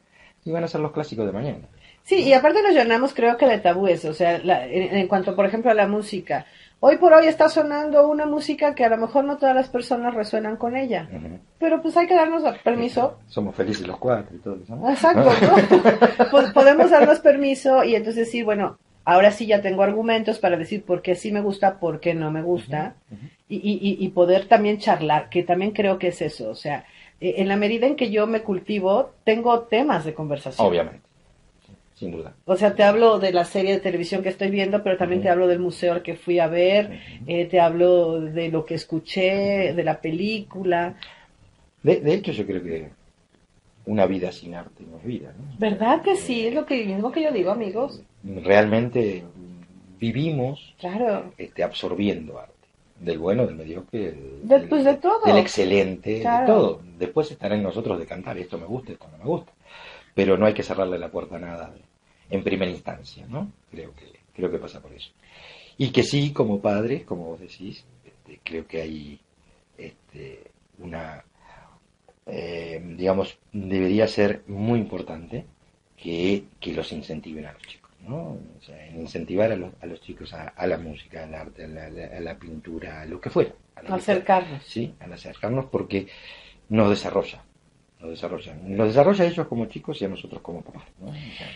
[0.45, 1.65] Y van a ser los clásicos de mañana.
[2.03, 5.35] Sí, y aparte nos llenamos creo que de tabúes, o sea, la- en, en cuanto
[5.35, 6.45] por ejemplo a la música,
[6.79, 10.13] Hoy por hoy está sonando una música que a lo mejor no todas las personas
[10.13, 11.09] resuenan con ella.
[11.57, 13.17] Pero pues hay que darnos permiso.
[13.27, 14.75] Somos felices los cuatro y todo eso.
[14.75, 14.89] ¿no?
[14.89, 16.25] Exacto, ¿no?
[16.31, 20.83] Po- Podemos darnos permiso y entonces decir, bueno, ahora sí ya tengo argumentos para decir
[20.83, 22.93] por qué sí me gusta, por qué no me gusta.
[23.49, 26.49] Y, y, y- y poder también charlar, que también creo que es eso.
[26.49, 26.85] O sea,
[27.19, 30.67] eh, en la medida en que yo me cultivo, tengo temas de conversación.
[30.67, 31.06] Obviamente, sí,
[31.97, 32.35] sin duda.
[32.45, 35.29] O sea, te hablo de la serie de televisión que estoy viendo, pero también te
[35.29, 39.73] hablo del museo al que fui a ver, eh, te hablo de lo que escuché,
[39.73, 40.95] de la película.
[41.81, 42.89] De, de hecho, yo creo que
[43.87, 45.33] una vida sin arte no es vida.
[45.37, 45.55] ¿no?
[45.57, 46.45] ¿Verdad que sí?
[46.47, 48.01] Es lo que, mismo que yo digo, amigos.
[48.23, 49.23] Realmente
[49.99, 51.33] vivimos Claro.
[51.37, 52.53] este, absorbiendo arte.
[52.99, 55.21] Del bueno, del mediocre, del, De- pues, de todo.
[55.25, 56.41] del excelente, Claro.
[56.41, 56.81] de todo.
[56.97, 59.51] Después estará en nosotros de cantar, esto me gusta, esto no me gusta.
[60.17, 61.75] Pero no hay que cerrarle la puerta a nada
[62.31, 63.51] en primera instancia, ¿no?
[63.69, 65.11] Creo que, creo que pasa por eso.
[65.77, 69.19] Y que sí, como padres, como vos decís, este, creo que hay
[69.77, 70.41] este,
[70.79, 71.23] una,
[72.25, 75.45] eh, digamos, debería ser muy importante
[75.95, 78.39] que, que los incentiven a los chicos, ¿no?
[78.59, 81.67] O sea, incentivar a los, a los chicos a, a la música, al arte, a
[81.67, 83.51] la, a pintura, a lo que fuera.
[83.75, 84.01] a lo que fuera.
[84.01, 84.63] Acercarnos.
[84.63, 86.07] Sí, al acercarnos porque
[86.69, 87.43] nos desarrolla,
[87.99, 88.55] nos desarrolla.
[88.63, 90.83] Nos desarrolla a ellos como chicos y a nosotros como papás,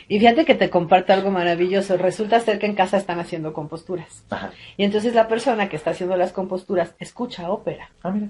[0.08, 1.98] Y fíjate que te comparto algo maravilloso.
[1.98, 4.24] Resulta ser que en casa están haciendo composturas.
[4.30, 4.52] Ajá.
[4.76, 7.92] Y entonces la persona que está haciendo las composturas escucha ópera.
[8.02, 8.30] Ah, mira.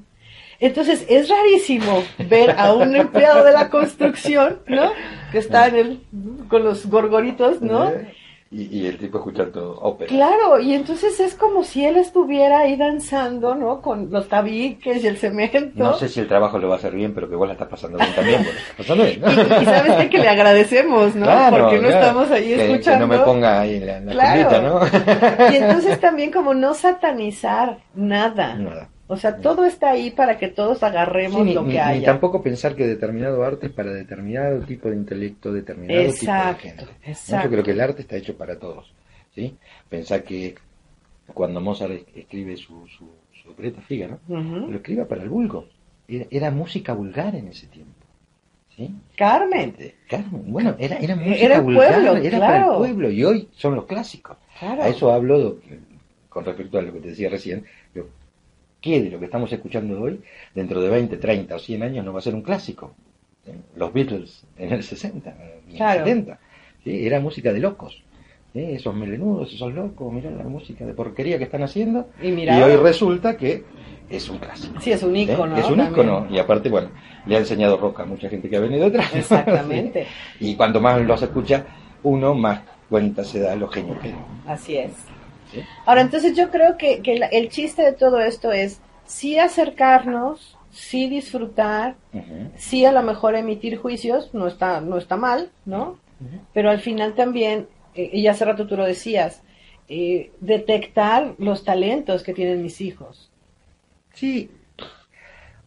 [0.59, 4.91] Entonces es rarísimo ver a un empleado de la construcción, ¿no?
[5.31, 6.01] Que está en el,
[6.49, 7.89] con los gorgoritos, ¿no?
[7.89, 8.13] Eh,
[8.53, 10.09] Y, y el tipo escuchando ópera.
[10.09, 13.81] Claro, y entonces es como si él estuviera ahí danzando, ¿no?
[13.81, 15.69] Con los tabiques y el cemento.
[15.75, 17.69] No sé si el trabajo lo va a hacer bien, pero que vos la estás
[17.69, 18.45] pasando bien también.
[18.77, 19.31] pasando bien, ¿no?
[19.31, 20.09] Y, y sabes qué?
[20.09, 21.23] que le agradecemos, ¿no?
[21.25, 21.99] Claro, Porque no claro.
[21.99, 23.07] estamos ahí Que- que escuchando.
[23.07, 24.49] no me ponga ahí en la, la Claro.
[24.49, 24.99] cunita,
[25.39, 25.51] ¿no?
[25.53, 28.55] Y entonces también como no satanizar nada.
[28.55, 28.89] Nada.
[29.11, 32.05] O sea, todo está ahí para que todos agarremos Sí, lo ni- que ni haya.
[32.05, 36.69] tampoco pensar que determinado arte es para determinado tipo de intelecto, determinado Exacto, tipo de
[36.69, 36.85] gente.
[36.85, 37.11] ¿no?
[37.11, 37.43] exacto.
[37.45, 38.93] Yo creo que el arte está hecho para todos.
[39.35, 39.55] ¿sí?
[39.89, 40.55] Pensar que
[41.33, 43.09] cuando Mozart es- escribe su, su,
[43.41, 44.71] su opereta Fígaro, Ujú.
[44.71, 45.67] lo escribe para el vulgo.
[46.07, 47.91] Era, era música vulgar en ese tiempo.
[48.77, 48.95] ¿sí?
[49.17, 53.23] Carmen, Eh, Carmen, bueno, era, era música Era vulgar, pueblo, era para el pueblo, y
[53.25, 54.37] hoy son los clásicos.
[54.57, 54.83] claro.
[54.83, 55.79] A eso hablo de-
[56.29, 57.65] con respecto a lo que te decía recién.
[57.93, 58.05] Yo,
[58.81, 60.19] ¿Qué de lo que estamos escuchando hoy,
[60.55, 62.95] dentro de 20, 30 o 100 años, no va a ser un clásico?
[63.45, 63.51] ¿Sí?
[63.75, 65.29] Los Beatles en el 60,
[65.69, 65.99] en Claro.
[65.99, 66.39] el 70.
[66.83, 67.05] ¿sí?
[67.05, 68.01] Era música de locos.
[68.53, 68.59] ¿sí?
[68.59, 72.09] Esos melenudos, esos locos, mirá la música de porquería que están haciendo.
[72.21, 73.63] Y y hoy resulta que
[74.09, 74.81] es un clásico.
[74.81, 75.21] sí, es un ¿sí?
[75.21, 75.55] ícono.
[75.57, 75.91] Es un También.
[75.91, 76.27] ícono.
[76.31, 76.89] Y aparte, bueno,
[77.27, 79.15] le ha enseñado rock a mucha gente que ha venido atrás.
[79.15, 80.05] Exactamente,
[80.39, 80.49] ¿sí?
[80.49, 81.65] Y cuanto más los escucha
[82.01, 84.11] uno, más cuenta se da los genios que
[84.47, 84.91] así es.
[85.51, 85.63] ¿Sí?
[85.85, 90.57] Ahora, entonces yo creo que, que la- el chiste de todo esto es sí acercarnos,
[90.71, 92.51] sí disfrutar, Ujú.
[92.57, 95.97] sí a lo mejor emitir juicios, no está, no está mal, ¿no?
[96.53, 99.41] Pero al final también, eh, y hace rato tú lo decías,
[99.89, 103.29] eh, detectar los talentos que tienen mis hijos.
[104.13, 104.49] Sí,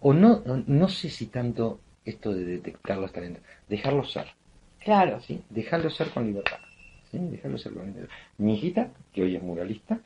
[0.00, 4.26] o no, no- no sé si tanto esto de detectar los talentos, dejarlos ser,
[4.84, 5.40] Claro, ¿sí?
[5.48, 6.58] Dejarlos ser con libertad,
[7.14, 7.28] ¿sí?
[7.30, 8.14] Dejarlos libertad.
[8.38, 9.98] Mi hijita, que hoy es muralista,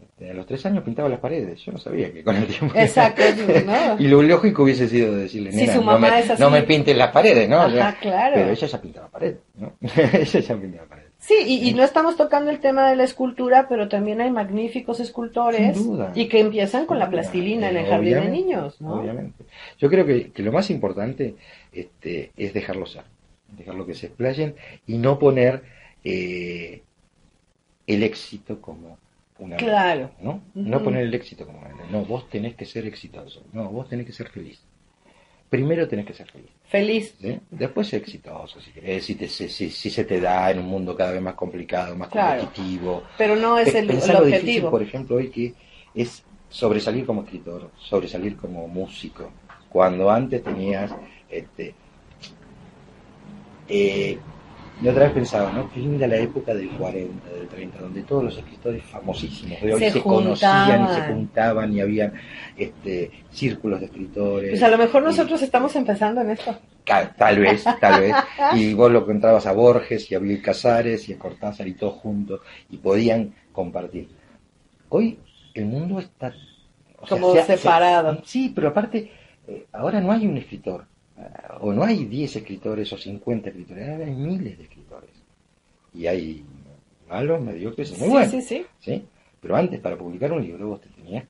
[0.00, 2.74] este, a los tres años pintaba las paredes, yo no sabía que con el tiempo...
[2.78, 3.22] Exacto,
[3.66, 3.98] ¿no?
[3.98, 7.66] y lo lógico hubiese sido decirle, nena, no, me, no me pintes las paredes, ¿no?
[7.66, 8.34] O sea, Ajá, claro.
[8.34, 9.72] Pero ella ya pintaba paredes, ¿no?
[9.80, 11.10] ella ya pintaba paredes.
[11.18, 15.00] Sí, y, y no estamos tocando el tema de la escultura, pero también hay magníficos
[15.00, 15.78] escultores
[16.14, 19.00] y que empiezan con la plastilina en el Eh, jardín de niños, ¿no?
[19.00, 19.44] Obviamente.
[19.78, 21.34] Yo creo que, que lo más importante
[21.72, 23.04] este, es dejarlo ser,
[23.56, 24.54] dejarlo que se explayen
[24.86, 25.62] y no poner
[26.04, 26.82] eh,
[27.86, 28.98] el éxito como
[29.38, 30.10] una Claro.
[30.20, 30.42] ¿no?
[30.54, 31.70] No poner el éxito como una.
[31.90, 33.42] No, vos tenés que ser exitoso.
[33.52, 34.60] No, vos tenés que ser feliz.
[35.50, 36.50] Primero tenés que ser feliz.
[36.64, 37.14] Feliz.
[37.20, 37.38] ¿sí?
[37.50, 40.96] Después ser exitoso, si querés, si, te- si- si- se te da en un mundo
[40.96, 42.40] cada vez más complicado, más Claro.
[42.42, 43.02] competitivo.
[43.18, 44.70] Pero no es el, el lo difícil, objetivo.
[44.70, 45.54] por ejemplo, hoy que
[45.94, 49.30] es sobresalir como escritor, sobresalir como músico,
[49.68, 50.92] cuando antes tenías,
[51.28, 51.74] este,
[53.68, 54.18] eh,
[54.82, 55.70] yo otra vez pensaba, ¿no?
[55.72, 59.78] Qué linda la época del 40, del 30, donde todos los escritores famosísimos de hoy
[59.80, 61.72] Se se, conocían y se juntaban.
[61.72, 62.12] y había
[62.56, 64.50] este, círculos de escritores.
[64.50, 66.56] Pues a lo mejor y- nosotros estamos empezando en esto.
[67.16, 68.14] Tal vez, tal vez.
[68.54, 71.94] Y vos lo encontrabas a Borges y a Bill Casares y a Cortázar y todos
[71.94, 74.08] juntos y podían compartir.
[74.90, 75.18] Hoy
[75.54, 76.34] el mundo está
[77.00, 78.14] o sea, Como se ha- separado.
[78.16, 79.10] se- sí, pero aparte,
[79.46, 80.84] eh, ahora no hay un escritor,
[81.60, 85.10] o no hay 10 escritores o 50 escritores, hay miles de escritores.
[85.94, 86.44] Y hay
[87.08, 88.30] malos, mediocres y muy Sí, buenos.
[88.30, 88.66] sí, sí.
[88.80, 89.04] ¿sí?
[89.40, 91.24] Pero antes, para publicar un libro, vos te tenías,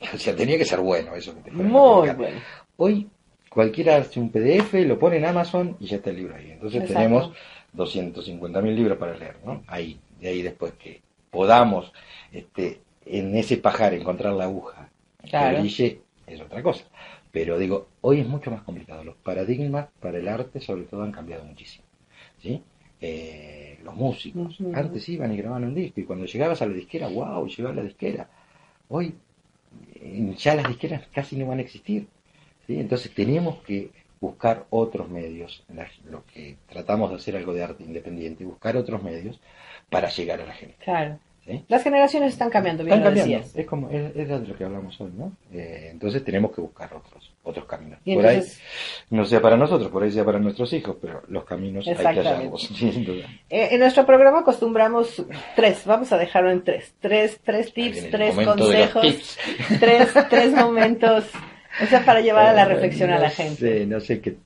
[0.14, 2.40] o sea, tenía que ser bueno eso que te Muy bueno.
[2.76, 3.08] Hoy
[3.48, 6.50] cualquiera hace un PDF, lo pone en Amazon y ya está el libro ahí.
[6.52, 6.98] Entonces Exacto.
[7.02, 7.32] tenemos
[7.76, 9.62] 250.000 libros para leer, ¿no?
[9.66, 11.00] Ahí, de ahí después que
[11.30, 11.92] podamos
[12.32, 14.88] este, en ese pajar encontrar la aguja
[15.28, 15.56] Claro.
[15.56, 16.84] que brille es otra cosa.
[17.32, 19.04] Pero digo, hoy es mucho más complicado.
[19.04, 21.84] Los paradigmas para el arte sobre todo han cambiado muchísimo.
[22.38, 22.62] ¿sí?
[23.00, 27.08] Eh, los músicos, antes iban y grababan un disco y cuando llegabas a la disquera,
[27.08, 28.28] wow, llegaba la disquera.
[28.88, 29.14] Hoy
[29.94, 32.08] eh, ya las disqueras casi no van a existir.
[32.66, 32.78] ¿sí?
[32.78, 33.90] Entonces teníamos que
[34.20, 35.64] buscar otros medios,
[36.04, 39.40] lo que tratamos de hacer algo de arte independiente, buscar otros medios
[39.88, 40.76] para llegar a la gente.
[40.84, 41.18] Claro.
[41.44, 41.64] ¿Sí?
[41.68, 43.60] Las generaciones están cambiando, bien Están lo cambiando, decías.
[43.64, 45.32] es como es, es de lo que hablamos hoy, ¿no?
[45.52, 47.98] Eh, entonces tenemos que buscar otros otros caminos.
[48.04, 51.44] Por entonces- ahí no sea para nosotros, por ahí sea para nuestros hijos, pero los
[51.44, 52.62] caminos hay que hallarlos.
[52.76, 53.26] sin duda.
[53.48, 55.24] Eh, en nuestro programa acostumbramos
[55.56, 56.94] tres, vamos a dejarlo en tres.
[57.00, 59.38] Tres, tres tips, tres consejos, tips.
[59.80, 61.24] tres, tres momentos,
[61.82, 63.56] o sea, para llevar a la reflexión a la gente.
[63.80, 64.36] sé, no sé qué,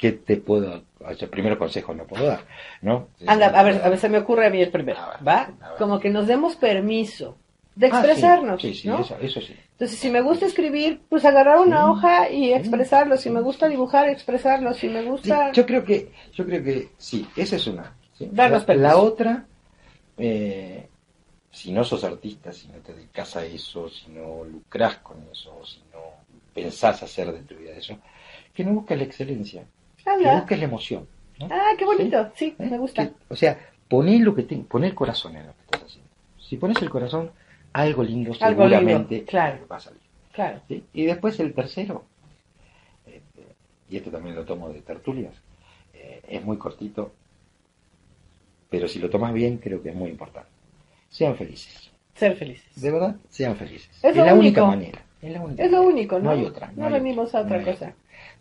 [0.00, 2.40] qué te puedo, o sea, primero consejos no puedo dar,
[2.80, 3.08] ¿no?
[3.26, 5.50] Anda, a ver, a ver, se me ocurre a mí el primero, ver, ¿va?
[5.76, 7.36] Como que nos demos permiso
[7.76, 9.00] de Ah, sí, expresarnos, Sí, sí, ¿no?
[9.00, 9.54] eso, eso sí.
[9.72, 11.90] Entonces, si me gusta escribir, pues agarrar una Sí.
[11.90, 13.16] hoja y expresarlo.
[13.18, 14.72] Si me gusta dibujar, expresarlo.
[14.74, 15.52] Si me Sí, gusta...
[15.52, 17.94] yo creo que, yo creo que sí, esa es una.
[18.18, 18.28] ¿sí?
[18.32, 18.88] Darnos la, permiso.
[18.88, 19.46] la otra,
[20.18, 20.88] eh,
[21.50, 25.64] si no sos artista, si no te dedicas a eso, si no lucras con eso,
[25.64, 26.00] si no
[26.54, 27.96] pensás hacer de tu vida eso,
[28.52, 29.64] que no busques la excelencia,
[30.18, 31.06] que busques la emoción.
[31.38, 31.48] ¿no?
[31.50, 32.30] Ah, qué bonito.
[32.34, 32.66] Sí, ¿Eh?
[32.70, 33.06] me gusta.
[33.08, 36.10] Que- o sea, poné lo que te, poné el corazón en lo que estás haciendo.
[36.38, 37.30] Si pones el corazón,
[37.72, 39.66] algo lindo Algo lindo, seguramente claro.
[39.70, 40.00] va a salir.
[40.32, 40.60] Claro.
[40.68, 40.84] ¿sí?
[40.92, 42.04] Y después el tercero,
[43.06, 43.46] este,
[43.88, 45.34] y esto también lo tomo de tertulias,
[45.94, 47.12] eh, es muy cortito,
[48.68, 50.48] pero si lo tomas bien creo que es muy importante.
[51.08, 52.80] Sean felices, Ser felices.
[52.80, 53.90] de verdad, sean felices.
[54.02, 55.02] Es la única manera.
[55.20, 55.94] Es, la única Es lo manera.
[55.94, 56.24] único, ¿no?
[56.26, 56.72] No hay otra.
[56.76, 57.92] No hay venimos a otra no cosa.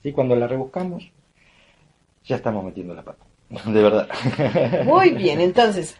[0.04, 1.12] Sí, cuando la rebuscamos,
[2.26, 3.24] ya estamos metiendo la pata.
[3.66, 4.08] De verdad.
[4.86, 5.98] Muy bien, entonces,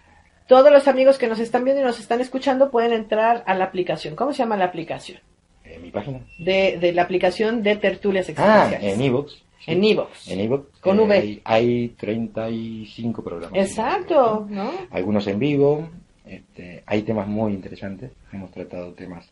[0.48, 3.66] todos los amigos que nos están viendo y nos están escuchando pueden entrar a la
[3.66, 4.16] aplicación.
[4.16, 5.20] ¿Cómo se llama la aplicación?
[5.64, 6.22] En mi página.
[6.40, 8.94] De, de la aplicación de tertulias Ah, existenciales.
[8.96, 9.32] en iVoox.
[9.34, 9.72] sí.
[9.72, 10.28] En iVoox.
[10.30, 10.80] En iVoox.
[10.82, 11.14] Con eh, V.
[11.16, 13.60] Hay, hay 35 programas.
[13.60, 14.72] Exacto, ¿no?
[14.92, 15.90] Algunos en vivo.
[16.26, 18.12] Este, hay temas muy interesantes.
[18.32, 19.30] Hemos tratado temas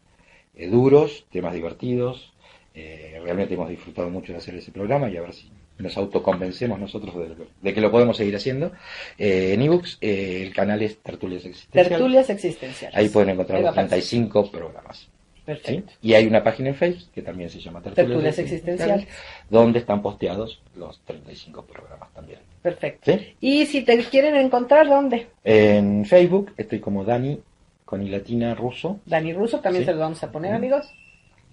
[0.55, 2.33] eh, duros, temas divertidos.
[2.73, 6.79] Eh, realmente hemos disfrutado mucho de hacer ese programa y a ver si nos autoconvencemos
[6.79, 7.13] nosotros
[7.61, 8.71] de, que lo podemos seguir haciendo.
[9.17, 11.89] Eh, en iVoox eh, el canal es Tertulias Existenciales.
[11.89, 12.97] Tertulias existenciales.
[12.97, 13.99] Ahí pueden encontrar los a aparecer.
[13.99, 14.99] 35 programas.
[14.99, 15.07] ¿sí?
[15.45, 15.93] Perfecto.
[16.01, 19.07] Y hay una página en Facebook que también se llama Tertulias, Tertulias Existenciales.
[19.49, 22.39] donde están posteados los 35 programas también.
[22.61, 23.11] Perfecto.
[23.11, 23.35] ¿sí?
[23.39, 25.27] Y si te quieren encontrar, ¿dónde?
[25.43, 27.39] En Facebook estoy como Dani
[27.85, 29.85] con i latina ruso, Dani Russo, también Sí.
[29.85, 30.91] se lo vamos a poner, amigos.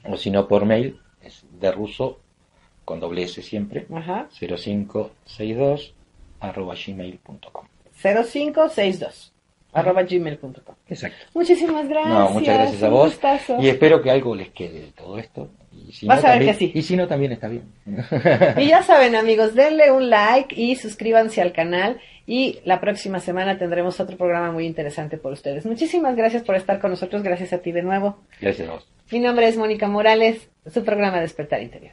[0.05, 2.19] o si no por mail, es de ruso
[2.85, 4.29] con doble S siempre, Ajá.
[4.39, 5.95] 0562
[6.41, 7.67] arroba gmail.com.
[8.03, 9.33] 0562
[9.73, 10.75] arroba gmail.com.
[10.89, 11.27] Exacto.
[11.35, 12.15] Muchísimas gracias.
[12.15, 13.11] No, muchas gracias a vos.
[13.11, 13.57] gustazo.
[13.61, 15.51] Y espero que algo les quede de todo esto.
[15.73, 16.73] Y si Vas no, a ver también, que sí.
[16.79, 17.65] Y si no, también está bien.
[18.57, 22.01] Y ya saben, amigos, denle un like y suscríbanse al canal.
[22.27, 25.67] Y la próxima semana tendremos otro programa muy interesante por ustedes.
[25.67, 27.23] Muchísimas gracias por estar con nosotros.
[27.25, 28.19] Gracias a ti de nuevo.
[28.41, 28.87] Gracias a vos.
[29.11, 31.93] Mi nombre es Mónica Morales, su programa Despertar Interior.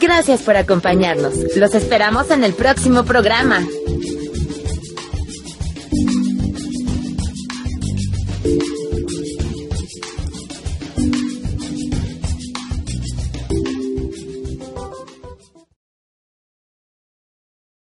[0.00, 1.34] Gracias por acompañarnos.
[1.56, 3.66] Los esperamos en el próximo programa.